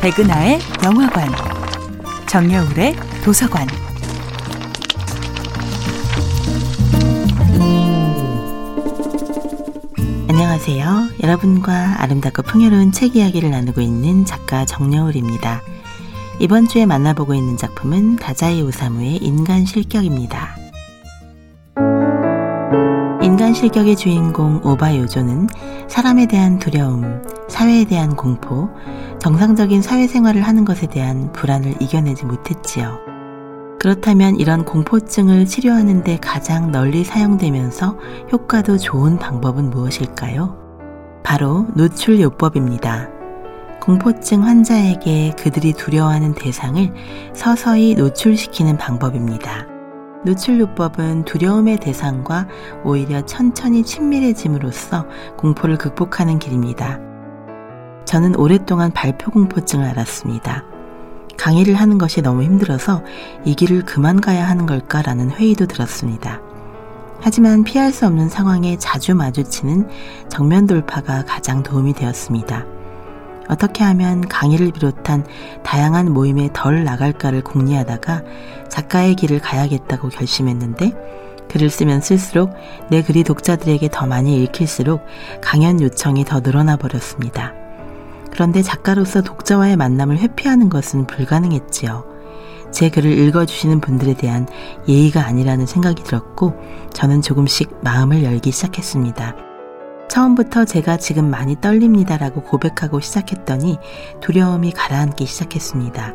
[0.00, 1.28] 백은하의 영화관,
[2.26, 3.68] 정여울의 도서관.
[10.26, 11.10] 안녕하세요.
[11.22, 15.60] 여러분과 아름답고 풍요로운 책 이야기를 나누고 있는 작가 정여울입니다.
[16.38, 20.56] 이번 주에 만나보고 있는 작품은 다자이 오사무의 인간 실격입니다.
[23.22, 25.48] 인간 실격의 주인공 오바 요조는
[25.88, 28.70] 사람에 대한 두려움, 사회에 대한 공포,
[29.18, 32.98] 정상적인 사회생활을 하는 것에 대한 불안을 이겨내지 못했지요.
[33.78, 37.96] 그렇다면 이런 공포증을 치료하는데 가장 널리 사용되면서
[38.30, 40.56] 효과도 좋은 방법은 무엇일까요?
[41.22, 43.08] 바로 노출요법입니다.
[43.80, 46.92] 공포증 환자에게 그들이 두려워하는 대상을
[47.32, 49.66] 서서히 노출시키는 방법입니다.
[50.26, 52.48] 노출요법은 두려움의 대상과
[52.84, 55.06] 오히려 천천히 친밀해짐으로써
[55.38, 57.09] 공포를 극복하는 길입니다.
[58.10, 60.64] 저는 오랫동안 발표 공포증을 앓았습니다.
[61.38, 63.04] 강의를 하는 것이 너무 힘들어서
[63.44, 66.40] 이 길을 그만 가야 하는 걸까라는 회의도 들었습니다.
[67.20, 69.88] 하지만 피할 수 없는 상황에 자주 마주치는
[70.28, 72.66] 정면 돌파가 가장 도움이 되었습니다.
[73.48, 75.24] 어떻게 하면 강의를 비롯한
[75.62, 78.24] 다양한 모임에 덜 나갈까를 궁리하다가
[78.68, 82.54] 작가의 길을 가야겠다고 결심했는데 글을 쓰면 쓸수록
[82.90, 85.00] 내 글이 독자들에게 더 많이 읽힐수록
[85.40, 87.59] 강연 요청이 더 늘어나 버렸습니다.
[88.30, 92.04] 그런데 작가로서 독자와의 만남을 회피하는 것은 불가능했지요.
[92.70, 94.46] 제 글을 읽어주시는 분들에 대한
[94.86, 96.54] 예의가 아니라는 생각이 들었고,
[96.92, 99.34] 저는 조금씩 마음을 열기 시작했습니다.
[100.08, 103.78] 처음부터 제가 지금 많이 떨립니다라고 고백하고 시작했더니
[104.20, 106.14] 두려움이 가라앉기 시작했습니다.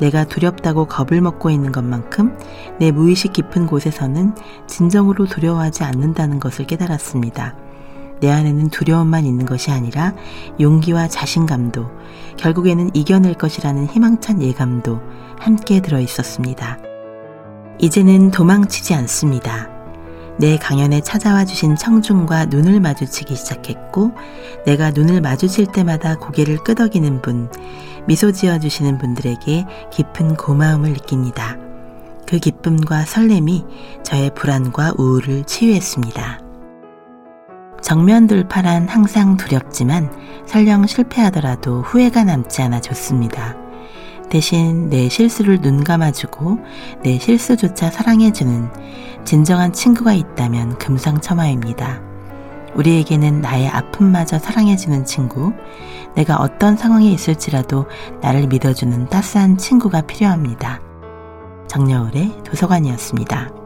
[0.00, 2.38] 내가 두렵다고 겁을 먹고 있는 것만큼
[2.78, 4.34] 내 무의식 깊은 곳에서는
[4.66, 7.54] 진정으로 두려워하지 않는다는 것을 깨달았습니다.
[8.20, 10.14] 내 안에는 두려움만 있는 것이 아니라
[10.60, 11.86] 용기와 자신감도
[12.36, 15.00] 결국에는 이겨낼 것이라는 희망찬 예감도
[15.38, 16.78] 함께 들어 있었습니다.
[17.80, 19.68] 이제는 도망치지 않습니다.
[20.38, 24.12] 내 강연에 찾아와 주신 청중과 눈을 마주치기 시작했고,
[24.66, 27.50] 내가 눈을 마주칠 때마다 고개를 끄덕이는 분,
[28.06, 31.56] 미소 지어 주시는 분들에게 깊은 고마움을 느낍니다.
[32.26, 33.64] 그 기쁨과 설렘이
[34.04, 36.47] 저의 불안과 우울을 치유했습니다.
[37.82, 40.10] 정면 돌파란 항상 두렵지만
[40.46, 43.56] 설령 실패하더라도 후회가 남지 않아 좋습니다.
[44.30, 46.58] 대신 내 실수를 눈 감아주고
[47.02, 48.68] 내 실수조차 사랑해주는
[49.24, 52.02] 진정한 친구가 있다면 금상첨화입니다.
[52.74, 55.52] 우리에게는 나의 아픔마저 사랑해주는 친구,
[56.14, 57.86] 내가 어떤 상황에 있을지라도
[58.20, 60.80] 나를 믿어주는 따스한 친구가 필요합니다.
[61.66, 63.57] 정여울의 도서관이었습니다.